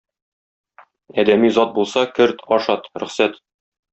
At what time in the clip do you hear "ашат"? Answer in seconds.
2.59-2.91